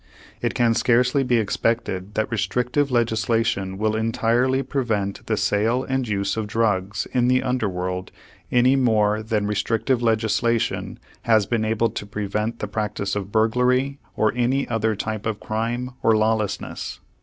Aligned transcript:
It 0.41 0.55
can 0.55 0.73
scarcely 0.73 1.21
be 1.21 1.37
expected 1.37 2.15
that 2.15 2.31
restrictive 2.31 2.89
legislation 2.89 3.77
will 3.77 3.95
entirely 3.95 4.63
prevent 4.63 5.23
the 5.27 5.37
sale 5.37 5.83
and 5.83 6.07
use 6.07 6.35
of 6.35 6.47
drugs 6.47 7.05
in 7.13 7.27
the 7.27 7.43
under 7.43 7.69
world 7.69 8.11
any 8.51 8.75
more 8.75 9.21
than 9.21 9.45
restrictive 9.45 10.01
legislation 10.01 10.97
has 11.25 11.45
been 11.45 11.63
able 11.63 11.91
to 11.91 12.07
prevent 12.07 12.57
the 12.57 12.67
practice 12.67 13.15
of 13.15 13.31
burglary 13.31 13.99
or 14.15 14.33
any 14.35 14.67
other 14.69 14.95
type 14.95 15.27
of 15.27 15.39
crime 15.39 15.91
or 16.01 16.17
lawlessness. 16.17 16.99